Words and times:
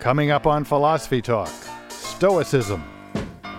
Coming 0.00 0.30
up 0.30 0.46
on 0.46 0.64
Philosophy 0.64 1.20
Talk 1.20 1.50
Stoicism. 1.90 2.82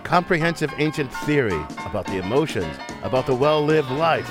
Comprehensive 0.03 0.73
ancient 0.79 1.13
theory 1.17 1.61
about 1.85 2.07
the 2.07 2.17
emotions, 2.17 2.75
about 3.03 3.27
the 3.27 3.35
well 3.35 3.63
lived 3.63 3.91
life. 3.91 4.27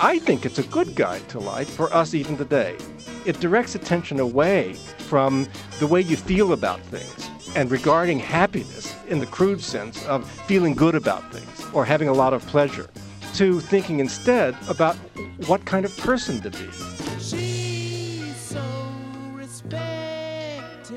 I 0.00 0.20
think 0.20 0.46
it's 0.46 0.58
a 0.58 0.62
good 0.62 0.94
guide 0.94 1.28
to 1.28 1.38
life 1.38 1.68
for 1.68 1.92
us 1.92 2.14
even 2.14 2.38
today. 2.38 2.78
It 3.26 3.40
directs 3.40 3.74
attention 3.74 4.20
away 4.20 4.72
from 5.00 5.46
the 5.80 5.86
way 5.86 6.00
you 6.00 6.16
feel 6.16 6.54
about 6.54 6.80
things 6.80 7.28
and 7.54 7.70
regarding 7.70 8.20
happiness 8.20 8.96
in 9.08 9.18
the 9.18 9.26
crude 9.26 9.60
sense 9.60 10.02
of 10.06 10.26
feeling 10.30 10.74
good 10.74 10.94
about 10.94 11.30
things 11.30 11.66
or 11.74 11.84
having 11.84 12.08
a 12.08 12.14
lot 12.14 12.32
of 12.32 12.40
pleasure 12.46 12.88
to 13.34 13.60
thinking 13.60 14.00
instead 14.00 14.56
about 14.70 14.96
what 15.46 15.66
kind 15.66 15.84
of 15.84 15.94
person 15.98 16.40
to 16.40 16.48
be. 16.48 16.70
She's 17.20 18.34
so 18.34 18.64
respected, 19.34 20.94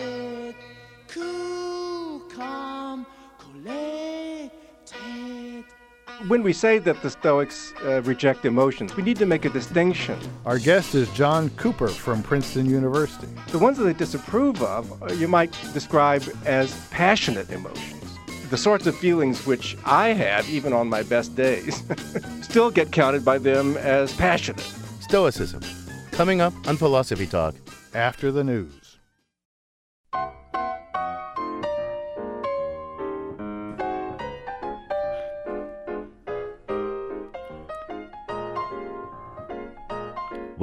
cool, 1.13 2.19
calm, 2.35 3.05
collected. 3.39 4.51
When 6.27 6.41
we 6.41 6.53
say 6.53 6.79
that 6.79 7.01
the 7.01 7.09
Stoics 7.09 7.73
uh, 7.83 8.01
reject 8.03 8.45
emotions, 8.45 8.95
we 8.95 9.03
need 9.03 9.17
to 9.17 9.25
make 9.25 9.45
a 9.45 9.49
distinction. 9.49 10.17
Our 10.45 10.57
guest 10.57 10.95
is 10.95 11.09
John 11.11 11.49
Cooper 11.51 11.89
from 11.89 12.23
Princeton 12.23 12.65
University. 12.65 13.27
The 13.51 13.59
ones 13.59 13.77
that 13.77 13.83
they 13.83 13.93
disapprove 13.93 14.61
of, 14.61 15.03
uh, 15.03 15.13
you 15.13 15.27
might 15.27 15.51
describe 15.73 16.23
as 16.45 16.87
passionate 16.89 17.49
emotions. 17.51 18.17
The 18.49 18.57
sorts 18.57 18.87
of 18.87 18.95
feelings 18.95 19.45
which 19.45 19.75
I 19.85 20.09
have, 20.09 20.49
even 20.49 20.71
on 20.73 20.87
my 20.87 21.03
best 21.03 21.35
days, 21.35 21.83
still 22.41 22.71
get 22.71 22.91
counted 22.91 23.25
by 23.25 23.37
them 23.37 23.77
as 23.77 24.13
passionate. 24.15 24.61
Stoicism. 25.01 25.61
Coming 26.11 26.41
up 26.41 26.53
on 26.67 26.77
Philosophy 26.77 27.27
Talk. 27.27 27.55
After 27.93 28.31
the 28.31 28.43
news. 28.43 28.82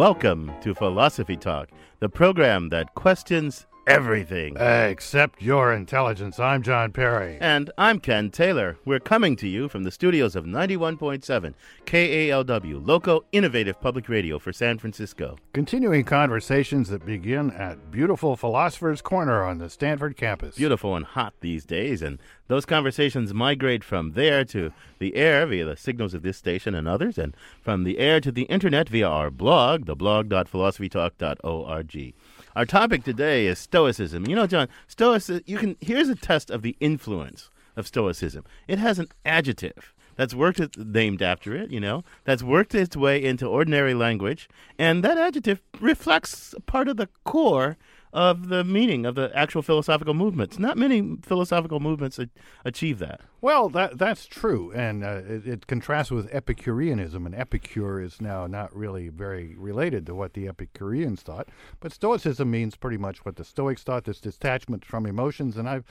Welcome 0.01 0.51
to 0.63 0.75
Philosophy 0.75 1.37
Talk, 1.37 1.69
the 1.99 2.09
program 2.09 2.71
that 2.71 2.95
questions 2.95 3.67
everything. 3.87 4.57
Except 4.57 5.43
your 5.43 5.73
intelligence. 5.73 6.39
I'm 6.39 6.63
John 6.63 6.93
Perry. 6.93 7.39
And 7.41 7.71
I'm 7.79 7.99
Ken 7.99 8.31
Taylor. 8.31 8.77
We're 8.85 9.01
coming 9.01 9.37
to 9.37 9.49
you 9.49 9.69
from 9.69 9.85
the 9.85 9.91
studios 9.91 10.37
of 10.37 10.45
91.7 10.45 11.55
KALW, 11.87 12.87
local 12.87 13.25
innovative 13.33 13.81
public 13.81 14.07
radio 14.09 14.39
for 14.39 14.53
San 14.53 14.79
Francisco. 14.79 15.37
Continuing 15.53 16.05
conversations 16.05 16.89
that 16.89 17.05
begin 17.05 17.51
at 17.53 17.91
beautiful 17.91 18.37
Philosopher's 18.37 19.03
Corner 19.03 19.43
on 19.45 19.59
the 19.59 19.69
Stanford 19.69 20.17
campus. 20.17 20.55
Beautiful 20.57 20.95
and 20.95 21.05
hot 21.05 21.35
these 21.41 21.65
days, 21.65 22.01
and 22.03 22.21
those 22.49 22.67
conversations 22.67 23.35
migrate 23.35 23.85
from 23.85 24.13
there 24.13 24.45
to 24.45 24.73
the 24.99 25.17
air 25.17 25.47
via 25.47 25.65
the 25.65 25.77
signals 25.77 26.15
of 26.15 26.23
this 26.23 26.37
station 26.37 26.75
and 26.75 26.87
others, 26.87 27.19
and 27.19 27.37
from 27.61 27.83
the 27.85 27.99
air 27.99 28.21
to 28.21 28.31
the 28.31 28.43
internet 28.43 28.89
via 28.89 29.09
our 29.09 29.31
blog, 29.31 29.87
the 29.87 29.97
blog.philosophytalk.org. 29.97 32.15
Our 32.61 32.67
topic 32.67 33.05
today 33.05 33.47
is 33.47 33.59
Stoicism. 33.59 34.27
You 34.27 34.37
know, 34.37 34.47
John, 34.47 34.69
Stoicism, 34.87 35.43
you 35.47 35.57
can, 35.57 35.79
here's 35.81 36.11
a 36.11 36.15
test 36.15 36.51
of 36.51 36.61
the 36.61 36.77
influence 36.79 37.49
of 37.75 37.87
Stoicism. 37.87 38.45
It 38.69 38.79
has 38.79 38.99
an 38.99 39.07
adjective 39.25 39.95
that's 40.17 40.35
worked 40.35 40.61
it, 40.61 40.77
named 40.77 41.23
after 41.23 41.57
it, 41.57 41.71
you 41.71 41.81
know, 41.81 42.05
that's 42.25 42.43
worked 42.43 42.75
its 42.75 42.99
way 42.99 43.25
into 43.25 43.47
ordinary 43.47 43.95
language, 43.95 44.47
and 44.79 45.03
that 45.03 45.17
adjective 45.17 45.63
reflects 45.81 46.55
part 46.67 46.89
of 46.89 46.99
the 46.99 47.09
core 47.25 47.79
of 48.13 48.49
the 48.49 48.65
meaning 48.65 49.07
of 49.07 49.15
the 49.15 49.31
actual 49.35 49.63
philosophical 49.63 50.15
movements. 50.15 50.59
Not 50.59 50.77
many 50.77 51.17
philosophical 51.23 51.81
movements 51.81 52.19
a- 52.19 52.29
achieve 52.65 52.99
that. 52.99 53.21
Well, 53.41 53.69
that 53.71 53.99
that's 53.99 54.27
true, 54.27 54.73
and 54.73 55.05
uh, 55.05 55.23
it, 55.27 55.47
it 55.47 55.67
contrasts 55.67 56.11
with 56.11 56.29
Epicureanism, 56.35 57.25
and 57.25 57.35
Epicure 57.35 58.01
is 58.01 58.21
now 58.21 58.47
not 58.47 58.75
really 58.75 59.09
very 59.09 59.55
related 59.57 60.07
to 60.07 60.15
what 60.15 60.35
the 60.35 60.49
Epicureans 60.49 61.23
thought. 61.23 61.49
But 61.81 61.93
Stoicism 61.93 62.51
means 62.51 62.77
pretty 62.77 62.99
much 62.99 63.25
what 63.25 63.37
the 63.37 63.45
Stoics 63.45 63.83
thought: 63.83 64.05
this 64.05 64.21
detachment 64.21 64.85
from 64.85 65.07
emotions. 65.07 65.57
And 65.57 65.69
I've, 65.69 65.85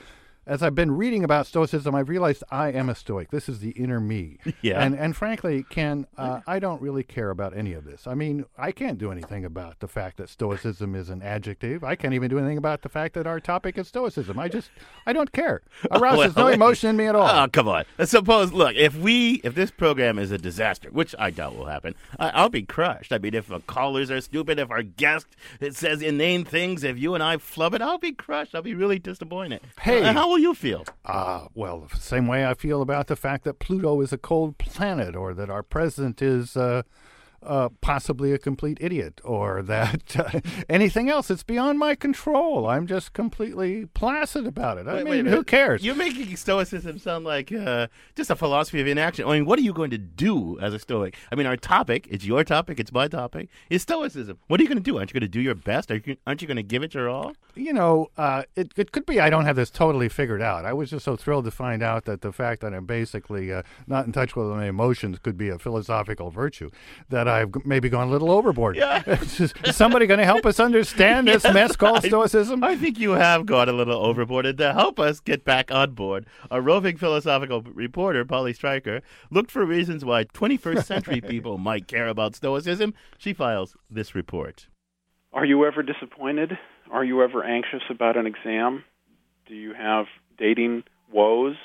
as 0.46 0.62
I've 0.62 0.74
been 0.74 0.92
reading 0.92 1.22
about 1.22 1.46
Stoicism, 1.46 1.94
I've 1.94 2.08
realized 2.08 2.42
I 2.50 2.72
am 2.72 2.88
a 2.88 2.94
Stoic. 2.94 3.30
This 3.30 3.48
is 3.48 3.60
the 3.60 3.70
inner 3.70 4.00
me. 4.00 4.38
Yeah. 4.62 4.82
And 4.82 4.94
and 4.94 5.16
frankly, 5.16 5.64
Ken, 5.70 6.06
uh, 6.18 6.40
I 6.46 6.58
don't 6.58 6.82
really 6.82 7.02
care 7.02 7.30
about 7.30 7.56
any 7.56 7.72
of 7.72 7.84
this. 7.84 8.06
I 8.06 8.14
mean, 8.14 8.44
I 8.58 8.72
can't 8.72 8.98
do 8.98 9.10
anything 9.10 9.44
about 9.44 9.78
the 9.80 9.88
fact 9.88 10.18
that 10.18 10.28
Stoicism 10.28 10.94
is 10.94 11.08
an 11.08 11.22
adjective. 11.22 11.82
I 11.82 11.94
can't 11.94 12.12
even 12.12 12.28
do 12.28 12.38
anything 12.38 12.58
about 12.58 12.82
the 12.82 12.90
fact 12.90 13.14
that 13.14 13.26
our 13.26 13.40
topic 13.40 13.78
is 13.78 13.88
Stoicism. 13.88 14.38
I 14.38 14.48
just, 14.48 14.70
I 15.06 15.14
don't 15.14 15.32
care. 15.32 15.62
Arouses 15.90 16.34
Well, 16.34 16.46
no 16.46 16.52
emotion 16.52 16.90
in 16.90 16.96
me 16.96 17.06
at 17.06 17.14
all. 17.14 17.26
Oh, 17.26 17.48
come 17.50 17.68
on. 17.68 17.84
Suppose, 18.04 18.52
look, 18.52 18.74
if 18.76 18.94
we, 18.96 19.40
if 19.44 19.54
this 19.54 19.70
program 19.70 20.18
is 20.18 20.30
a 20.30 20.38
disaster, 20.38 20.90
which 20.90 21.14
I 21.18 21.30
doubt 21.30 21.56
will 21.56 21.66
happen, 21.66 21.94
I, 22.18 22.30
I'll 22.30 22.50
be 22.50 22.62
crushed. 22.62 23.12
I 23.12 23.18
mean, 23.18 23.34
if 23.34 23.50
our 23.50 23.60
callers 23.60 24.10
are 24.10 24.20
stupid, 24.20 24.58
if 24.58 24.70
our 24.70 24.82
guest 24.82 25.26
it 25.60 25.74
says 25.74 26.02
inane 26.02 26.44
things, 26.44 26.84
if 26.84 26.98
you 26.98 27.14
and 27.14 27.22
I 27.22 27.38
flub 27.38 27.72
it, 27.72 27.80
I'll 27.80 27.98
be 27.98 28.12
crushed. 28.12 28.54
I'll 28.54 28.62
be 28.62 28.74
really 28.74 28.98
disappointed. 28.98 29.60
Hey. 29.80 30.02
Uh, 30.02 30.12
how 30.12 30.29
will 30.30 30.38
you 30.38 30.54
feel? 30.54 30.84
Uh, 31.04 31.48
well, 31.54 31.88
the 31.92 32.00
same 32.00 32.26
way 32.26 32.46
I 32.46 32.54
feel 32.54 32.80
about 32.80 33.08
the 33.08 33.16
fact 33.16 33.44
that 33.44 33.58
Pluto 33.58 34.00
is 34.00 34.12
a 34.12 34.18
cold 34.18 34.58
planet, 34.58 35.16
or 35.16 35.34
that 35.34 35.50
our 35.50 35.62
president 35.62 36.22
is 36.22 36.56
uh, 36.56 36.82
uh, 37.42 37.68
possibly 37.80 38.32
a 38.32 38.38
complete 38.38 38.78
idiot, 38.80 39.20
or 39.24 39.62
that 39.62 40.16
uh, 40.18 40.40
anything 40.68 41.08
else. 41.08 41.30
It's 41.30 41.42
beyond 41.42 41.78
my 41.78 41.94
control. 41.94 42.66
I'm 42.66 42.86
just 42.86 43.12
completely 43.12 43.86
placid 43.86 44.46
about 44.46 44.78
it. 44.78 44.86
I 44.86 44.96
Wait, 44.96 45.04
mean, 45.04 45.24
wait 45.26 45.34
who 45.34 45.44
cares? 45.44 45.84
You're 45.84 45.94
making 45.94 46.36
Stoicism 46.36 46.98
sound 46.98 47.24
like 47.24 47.52
uh, 47.52 47.88
just 48.14 48.30
a 48.30 48.36
philosophy 48.36 48.80
of 48.80 48.86
inaction. 48.86 49.26
I 49.26 49.34
mean, 49.34 49.46
what 49.46 49.58
are 49.58 49.62
you 49.62 49.72
going 49.72 49.90
to 49.90 49.98
do 49.98 50.58
as 50.60 50.74
a 50.74 50.78
Stoic? 50.78 51.16
I 51.32 51.34
mean, 51.34 51.46
our 51.46 51.56
topic, 51.56 52.06
it's 52.10 52.24
your 52.24 52.44
topic, 52.44 52.78
it's 52.80 52.92
my 52.92 53.08
topic, 53.08 53.48
is 53.68 53.82
Stoicism. 53.82 54.38
What 54.48 54.60
are 54.60 54.62
you 54.62 54.68
going 54.68 54.78
to 54.78 54.84
do? 54.84 54.98
Aren't 54.98 55.10
you 55.10 55.20
going 55.20 55.28
to 55.28 55.28
do 55.28 55.40
your 55.40 55.54
best? 55.54 55.90
Are 55.90 56.00
you, 56.04 56.16
aren't 56.26 56.42
you 56.42 56.48
going 56.48 56.56
to 56.56 56.62
give 56.62 56.82
it 56.82 56.94
your 56.94 57.08
all? 57.08 57.32
you 57.54 57.72
know, 57.72 58.08
uh, 58.16 58.42
it, 58.56 58.72
it 58.76 58.92
could 58.92 59.06
be 59.06 59.20
I 59.20 59.30
don't 59.30 59.44
have 59.44 59.56
this 59.56 59.70
totally 59.70 60.08
figured 60.08 60.42
out. 60.42 60.64
I 60.64 60.72
was 60.72 60.90
just 60.90 61.04
so 61.04 61.16
thrilled 61.16 61.44
to 61.44 61.50
find 61.50 61.82
out 61.82 62.04
that 62.04 62.22
the 62.22 62.32
fact 62.32 62.60
that 62.62 62.72
I'm 62.74 62.86
basically 62.86 63.52
uh, 63.52 63.62
not 63.86 64.06
in 64.06 64.12
touch 64.12 64.36
with 64.36 64.48
my 64.48 64.66
emotions 64.66 65.18
could 65.18 65.36
be 65.36 65.48
a 65.48 65.58
philosophical 65.58 66.30
virtue, 66.30 66.70
that 67.08 67.28
I've 67.30 67.64
maybe 67.64 67.88
gone 67.88 68.08
a 68.08 68.10
little 68.10 68.30
overboard. 68.30 68.76
Yeah. 68.76 69.02
is 69.06 69.52
somebody 69.72 70.06
going 70.06 70.18
to 70.18 70.24
help 70.24 70.44
us 70.44 70.60
understand 70.60 71.28
this 71.28 71.44
mess 71.52 71.76
called 71.76 72.04
Stoicism? 72.04 72.62
I 72.62 72.76
think 72.76 72.98
you 72.98 73.12
have 73.12 73.46
gone 73.46 73.68
a 73.68 73.72
little 73.72 74.04
overboard. 74.04 74.46
And 74.46 74.58
to 74.58 74.72
help 74.72 74.98
us 74.98 75.20
get 75.20 75.44
back 75.44 75.70
on 75.70 75.92
board, 75.92 76.26
a 76.50 76.60
roving 76.60 76.96
philosophical 76.96 77.62
reporter, 77.62 78.24
Polly 78.24 78.52
Stryker, 78.52 79.00
looked 79.30 79.50
for 79.50 79.64
reasons 79.64 80.04
why 80.04 80.24
21st 80.24 80.84
century 80.84 81.20
people 81.26 81.58
might 81.58 81.86
care 81.86 82.08
about 82.08 82.34
Stoicism. 82.34 82.94
She 83.18 83.32
files 83.32 83.76
this 83.88 84.14
report. 84.14 84.66
Are 85.32 85.44
you 85.44 85.64
ever 85.64 85.82
disappointed? 85.82 86.58
Are 86.90 87.04
you 87.04 87.22
ever 87.22 87.44
anxious 87.44 87.82
about 87.88 88.16
an 88.16 88.26
exam? 88.26 88.84
Do 89.46 89.54
you 89.54 89.74
have 89.74 90.06
dating 90.38 90.84
woes? 91.12 91.56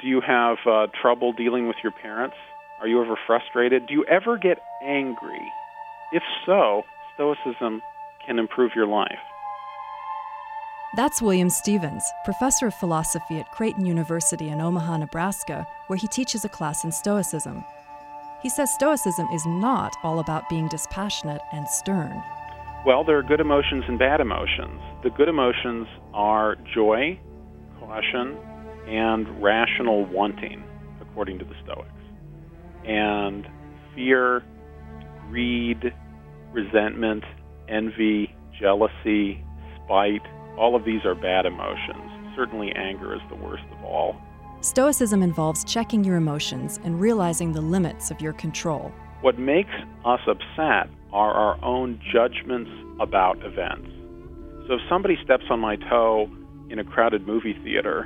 Do 0.00 0.08
you 0.08 0.20
have 0.20 0.56
uh, 0.66 0.86
trouble 1.00 1.32
dealing 1.32 1.68
with 1.68 1.76
your 1.82 1.92
parents? 1.92 2.36
Are 2.82 2.88
you 2.88 3.00
ever 3.00 3.16
frustrated? 3.28 3.86
Do 3.86 3.94
you 3.94 4.04
ever 4.06 4.36
get 4.36 4.58
angry? 4.82 5.52
If 6.10 6.24
so, 6.44 6.82
Stoicism 7.14 7.80
can 8.26 8.40
improve 8.40 8.72
your 8.74 8.88
life. 8.88 9.20
That's 10.96 11.22
William 11.22 11.48
Stephens, 11.48 12.02
professor 12.24 12.66
of 12.66 12.74
philosophy 12.74 13.38
at 13.38 13.52
Creighton 13.52 13.86
University 13.86 14.48
in 14.48 14.60
Omaha, 14.60 14.96
Nebraska, 14.96 15.64
where 15.86 15.96
he 15.96 16.08
teaches 16.08 16.44
a 16.44 16.48
class 16.48 16.82
in 16.82 16.90
Stoicism. 16.90 17.64
He 18.42 18.48
says 18.48 18.74
Stoicism 18.74 19.28
is 19.28 19.46
not 19.46 19.94
all 20.02 20.18
about 20.18 20.48
being 20.48 20.66
dispassionate 20.66 21.40
and 21.52 21.68
stern. 21.68 22.20
Well, 22.84 23.04
there 23.04 23.16
are 23.16 23.22
good 23.22 23.38
emotions 23.38 23.84
and 23.86 23.96
bad 23.96 24.20
emotions. 24.20 24.80
The 25.04 25.10
good 25.10 25.28
emotions 25.28 25.86
are 26.12 26.56
joy, 26.74 27.20
caution, 27.78 28.36
and 28.88 29.40
rational 29.40 30.04
wanting, 30.06 30.64
according 31.00 31.38
to 31.38 31.44
the 31.44 31.54
Stoics. 31.62 32.01
And 32.84 33.46
fear, 33.94 34.42
greed, 35.28 35.92
resentment, 36.52 37.24
envy, 37.68 38.34
jealousy, 38.58 39.44
spite, 39.84 40.22
all 40.58 40.76
of 40.76 40.84
these 40.84 41.04
are 41.04 41.14
bad 41.14 41.46
emotions. 41.46 42.34
Certainly, 42.36 42.72
anger 42.72 43.14
is 43.14 43.20
the 43.28 43.36
worst 43.36 43.64
of 43.72 43.84
all. 43.84 44.16
Stoicism 44.60 45.22
involves 45.22 45.64
checking 45.64 46.04
your 46.04 46.16
emotions 46.16 46.78
and 46.84 47.00
realizing 47.00 47.52
the 47.52 47.60
limits 47.60 48.10
of 48.10 48.20
your 48.20 48.32
control. 48.32 48.92
What 49.20 49.38
makes 49.38 49.72
us 50.04 50.20
upset 50.26 50.88
are 51.12 51.32
our 51.32 51.62
own 51.64 52.00
judgments 52.12 52.70
about 53.00 53.44
events. 53.44 53.88
So 54.68 54.74
if 54.74 54.80
somebody 54.88 55.16
steps 55.24 55.44
on 55.50 55.58
my 55.60 55.76
toe 55.76 56.30
in 56.70 56.78
a 56.78 56.84
crowded 56.84 57.26
movie 57.26 57.58
theater, 57.64 58.04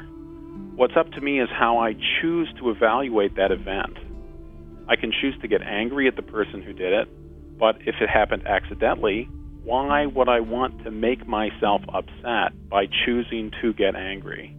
what's 0.75 0.96
up 0.96 1.11
to 1.12 1.20
me 1.20 1.40
is 1.40 1.49
how 1.52 1.78
I 1.78 1.94
choose 2.20 2.49
to 2.58 2.70
evaluate 2.70 3.37
that 3.37 3.52
event. 3.52 3.96
I 4.88 4.97
can 4.97 5.12
choose 5.12 5.35
to 5.41 5.49
get 5.49 5.62
angry 5.62 6.06
at 6.09 6.17
the 6.17 6.23
person 6.23 6.62
who 6.62 6.73
did 6.73 6.93
it, 6.93 7.09
but 7.59 7.77
if 7.81 7.97
it 8.00 8.09
happened 8.09 8.47
accidentally, 8.47 9.29
why 9.65 10.06
would 10.06 10.29
I 10.29 10.41
want 10.41 10.85
to 10.85 10.91
make 10.91 11.27
myself 11.27 11.83
upset 11.93 12.53
by 12.69 12.87
choosing 13.05 13.50
to 13.61 13.73
get 13.73 13.97
angry? 13.97 14.56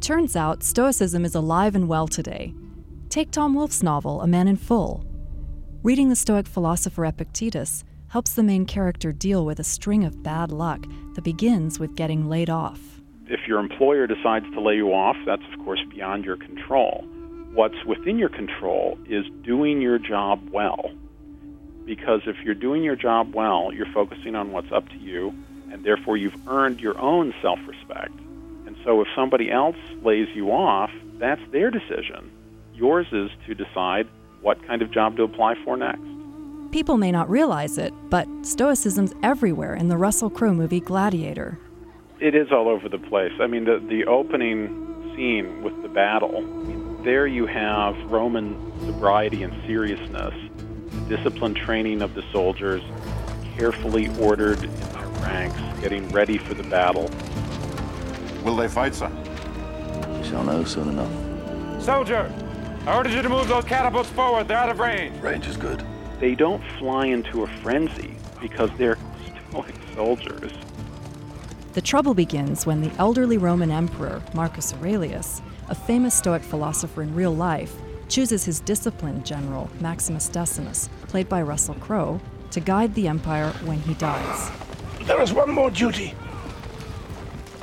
Turns 0.00 0.36
out 0.36 0.62
Stoicism 0.62 1.24
is 1.24 1.34
alive 1.34 1.74
and 1.74 1.88
well 1.88 2.08
today. 2.08 2.54
Take 3.10 3.30
Tom 3.30 3.54
Wolfe's 3.54 3.82
novel, 3.82 4.22
A 4.22 4.26
Man 4.26 4.48
in 4.48 4.56
Full. 4.56 5.04
Reading 5.82 6.08
the 6.08 6.16
Stoic 6.16 6.46
philosopher 6.46 7.04
Epictetus 7.04 7.84
helps 8.08 8.32
the 8.32 8.42
main 8.42 8.64
character 8.64 9.12
deal 9.12 9.44
with 9.44 9.60
a 9.60 9.64
string 9.64 10.04
of 10.04 10.22
bad 10.22 10.50
luck 10.50 10.86
that 11.14 11.24
begins 11.24 11.78
with 11.78 11.94
getting 11.94 12.28
laid 12.28 12.48
off. 12.48 12.80
If 13.26 13.40
your 13.46 13.58
employer 13.58 14.06
decides 14.06 14.46
to 14.54 14.60
lay 14.60 14.76
you 14.76 14.94
off, 14.94 15.16
that's 15.26 15.42
of 15.52 15.64
course 15.64 15.80
beyond 15.90 16.24
your 16.24 16.38
control. 16.38 17.06
What's 17.52 17.84
within 17.84 18.18
your 18.18 18.28
control 18.28 18.98
is 19.06 19.24
doing 19.42 19.80
your 19.80 19.98
job 19.98 20.48
well. 20.50 20.90
Because 21.84 22.20
if 22.26 22.36
you're 22.44 22.54
doing 22.54 22.82
your 22.82 22.96
job 22.96 23.34
well, 23.34 23.72
you're 23.72 23.92
focusing 23.92 24.34
on 24.34 24.52
what's 24.52 24.70
up 24.70 24.88
to 24.90 24.98
you, 24.98 25.34
and 25.72 25.84
therefore 25.84 26.16
you've 26.16 26.36
earned 26.46 26.80
your 26.80 26.98
own 26.98 27.34
self 27.40 27.58
respect. 27.66 28.14
And 28.66 28.76
so 28.84 29.00
if 29.00 29.08
somebody 29.16 29.50
else 29.50 29.76
lays 30.02 30.28
you 30.34 30.50
off, 30.50 30.90
that's 31.14 31.40
their 31.50 31.70
decision. 31.70 32.30
Yours 32.74 33.06
is 33.12 33.30
to 33.46 33.54
decide 33.54 34.06
what 34.42 34.64
kind 34.66 34.82
of 34.82 34.90
job 34.90 35.16
to 35.16 35.22
apply 35.22 35.54
for 35.64 35.76
next. 35.76 36.02
People 36.70 36.98
may 36.98 37.10
not 37.10 37.30
realize 37.30 37.78
it, 37.78 37.94
but 38.10 38.28
Stoicism's 38.42 39.14
everywhere 39.22 39.74
in 39.74 39.88
the 39.88 39.96
Russell 39.96 40.28
Crowe 40.28 40.52
movie 40.52 40.80
Gladiator. 40.80 41.58
It 42.20 42.34
is 42.34 42.52
all 42.52 42.68
over 42.68 42.88
the 42.88 42.98
place. 42.98 43.32
I 43.40 43.46
mean, 43.46 43.64
the, 43.64 43.78
the 43.88 44.04
opening 44.04 45.12
scene 45.16 45.62
with 45.62 45.80
the 45.82 45.88
battle, 45.88 46.42
there 47.02 47.26
you 47.26 47.46
have 47.46 47.96
Roman 48.10 48.56
sobriety 48.86 49.42
and 49.42 49.52
seriousness, 49.66 50.34
disciplined 51.08 51.56
training 51.56 52.02
of 52.02 52.14
the 52.14 52.22
soldiers, 52.32 52.82
carefully 53.56 54.08
ordered 54.18 54.62
in 54.64 54.74
their 54.80 55.06
ranks, 55.22 55.80
getting 55.80 56.08
ready 56.10 56.38
for 56.38 56.54
the 56.54 56.64
battle. 56.64 57.08
Will 58.44 58.56
they 58.56 58.68
fight, 58.68 58.94
sir? 58.94 59.10
We 60.20 60.28
shall 60.28 60.42
know 60.42 60.64
soon 60.64 60.88
enough. 60.88 61.82
Soldier, 61.82 62.32
I 62.86 62.96
ordered 62.96 63.12
you 63.12 63.22
to 63.22 63.28
move 63.28 63.48
those 63.48 63.64
catapults 63.64 64.10
forward. 64.10 64.48
They're 64.48 64.56
out 64.56 64.68
of 64.68 64.80
range. 64.80 65.20
Range 65.22 65.46
is 65.46 65.56
good. 65.56 65.84
They 66.18 66.34
don't 66.34 66.62
fly 66.78 67.06
into 67.06 67.44
a 67.44 67.46
frenzy 67.62 68.16
because 68.40 68.70
they're 68.76 68.98
stoic 69.50 69.74
soldiers. 69.94 70.52
The 71.74 71.80
trouble 71.82 72.14
begins 72.14 72.66
when 72.66 72.80
the 72.80 72.90
elderly 72.98 73.38
Roman 73.38 73.70
emperor, 73.70 74.20
Marcus 74.34 74.72
Aurelius, 74.74 75.42
a 75.68 75.74
famous 75.74 76.14
Stoic 76.14 76.42
philosopher 76.42 77.02
in 77.02 77.14
real 77.14 77.34
life, 77.34 77.74
chooses 78.08 78.44
his 78.44 78.60
disciplined 78.60 79.26
general, 79.26 79.70
Maximus 79.80 80.28
Decimus, 80.28 80.88
played 81.08 81.28
by 81.28 81.42
Russell 81.42 81.74
Crowe, 81.74 82.20
to 82.50 82.60
guide 82.60 82.94
the 82.94 83.06
empire 83.08 83.50
when 83.64 83.78
he 83.80 83.94
dies. 83.94 84.50
There 85.02 85.20
is 85.20 85.32
one 85.32 85.50
more 85.50 85.70
duty 85.70 86.14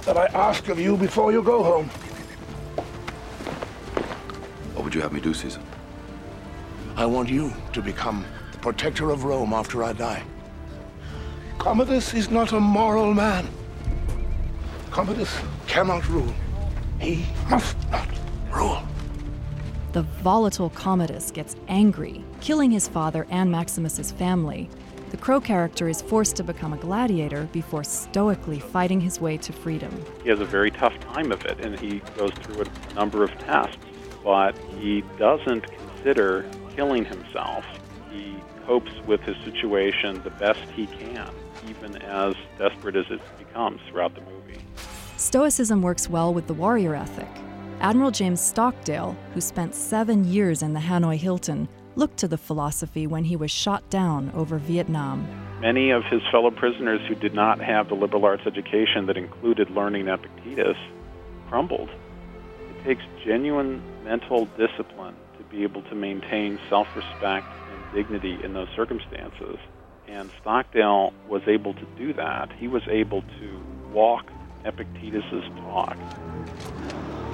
that 0.04 0.18
I 0.18 0.26
ask 0.28 0.68
of 0.70 0.80
you 0.80 0.96
before 0.98 1.32
you 1.32 1.42
go 1.42 1.64
home. 1.64 1.90
What 4.76 4.84
would 4.84 4.94
you 4.94 5.02
have 5.02 5.14
me 5.14 5.20
do, 5.20 5.34
Caesar? 5.34 5.62
I 6.96 7.06
want 7.06 7.30
you 7.30 7.52
to 7.74 7.82
become 7.82 8.24
the 8.52 8.60
protector 8.60 9.10
of 9.10 9.24
Rome 9.24 9.52
after 9.52 9.84
I 9.84 9.94
die. 9.94 10.24
Commodus 11.58 12.14
is 12.14 12.30
not 12.30 12.52
a 12.52 12.60
moral 12.60 13.14
man. 13.14 13.48
Commodus 14.92 15.36
cannot 15.66 16.08
rule. 16.08 16.34
He 17.00 17.26
must 17.50 17.76
not 17.92 18.08
rule. 18.52 18.82
The 19.92 20.02
volatile 20.02 20.70
Commodus 20.72 21.32
gets 21.32 21.56
angry, 21.68 22.24
killing 22.42 22.72
his 22.72 22.88
father 22.88 23.26
and 23.30 23.52
Maximus's 23.52 24.12
family. 24.12 24.70
The 25.12 25.18
Crowe 25.18 25.40
character 25.40 25.88
is 25.88 26.02
forced 26.02 26.36
to 26.38 26.44
become 26.44 26.74
a 26.74 26.78
gladiator 26.78 27.48
before 27.54 27.84
stoically 27.84 28.60
fighting 28.60 29.00
his 29.00 29.22
way 29.22 29.38
to 29.38 29.54
freedom. 29.54 30.04
He 30.24 30.30
has 30.30 30.40
a 30.40 30.46
very 30.46 30.72
tough 30.72 31.00
time 31.14 31.32
of 31.32 31.46
it, 31.46 31.64
and 31.64 31.80
he 31.80 32.00
goes 32.18 32.32
through 32.42 32.64
a 32.64 32.94
number 32.96 33.24
of 33.24 33.32
tests, 33.40 33.78
but 34.24 34.58
he 34.80 35.04
doesn't 35.18 35.66
consider 35.72 36.46
killing 36.76 37.06
himself. 37.06 37.66
He 38.12 38.36
copes 38.66 38.92
with 39.06 39.22
his 39.22 39.38
situation 39.46 40.22
the 40.24 40.32
best 40.32 40.60
he 40.76 40.88
can, 40.88 41.30
even 41.70 41.96
as 42.02 42.36
desperate 42.58 42.96
as 42.96 43.06
it 43.10 43.22
becomes 43.38 43.80
throughout 43.90 44.16
the 44.16 44.22
movie. 44.22 44.60
Stoicism 45.18 45.82
works 45.82 46.10
well 46.10 46.34
with 46.34 46.46
the 46.46 46.54
warrior 46.54 46.94
ethic. 46.94 47.30
Admiral 47.80 48.12
James 48.12 48.42
Stockdale, 48.42 49.16
who 49.34 49.40
spent 49.40 49.74
seven 49.74 50.26
years 50.26 50.62
in 50.62 50.74
the 50.74 50.80
Hanoi 50.82 51.16
Hilton, 51.16 51.70
looked 51.96 52.18
to 52.18 52.28
the 52.28 52.38
philosophy 52.38 53.08
when 53.08 53.24
he 53.24 53.38
was 53.38 53.50
shot 53.50 53.90
down 53.90 54.30
over 54.36 54.58
Vietnam. 54.58 55.26
Many 55.62 55.92
of 55.92 56.04
his 56.04 56.22
fellow 56.32 56.52
prisoners 56.52 57.00
who 57.08 57.16
did 57.16 57.34
not 57.34 57.62
have 57.62 57.88
the 57.88 57.96
liberal 57.96 58.26
arts 58.26 58.46
education 58.46 59.06
that 59.06 59.16
included 59.16 59.70
learning 59.70 60.10
Epictetus 60.10 60.78
crumbled. 61.48 61.90
It 62.70 62.84
takes 62.84 63.04
genuine 63.24 63.82
mental 64.04 64.48
discipline 64.58 65.16
to 65.38 65.44
be 65.46 65.64
able 65.64 65.82
to 65.84 65.96
maintain 65.96 66.60
self 66.70 66.94
respect 66.94 67.48
and 67.72 67.96
dignity 67.96 68.38
in 68.44 68.54
those 68.54 68.70
circumstances. 68.76 69.58
And 70.10 70.30
Stockdale 70.42 71.14
was 71.30 71.42
able 71.48 71.74
to 71.74 71.86
do 71.98 72.12
that. 72.14 72.52
He 72.52 72.68
was 72.68 72.84
able 72.90 73.22
to 73.22 73.64
walk 73.94 74.30
Epictetus's 74.66 75.44
talk. 75.60 75.96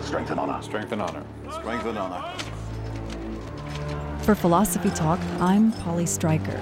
Strength 0.01 0.31
and 0.31 0.39
honor. 0.39 0.61
Strength 0.61 0.91
and 0.91 1.01
honor. 1.01 1.23
Strength 1.49 1.85
and 1.85 1.97
honor. 1.97 2.37
For 4.23 4.35
Philosophy 4.35 4.89
Talk, 4.89 5.19
I'm 5.39 5.71
Polly 5.71 6.05
Stryker. 6.05 6.61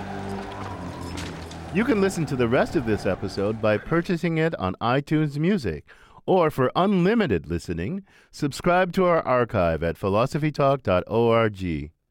You 1.73 1.83
can 1.83 2.01
listen 2.01 2.25
to 2.27 2.35
the 2.35 2.47
rest 2.47 2.75
of 2.75 2.85
this 2.85 3.05
episode 3.05 3.61
by 3.61 3.77
purchasing 3.77 4.37
it 4.37 4.53
on 4.55 4.75
iTunes 4.79 5.37
Music. 5.37 5.85
Or 6.25 6.51
for 6.51 6.71
unlimited 6.75 7.47
listening, 7.47 8.03
subscribe 8.29 8.93
to 8.93 9.05
our 9.05 9.25
archive 9.25 9.81
at 9.81 9.97
philosophytalk.org. 9.97 11.91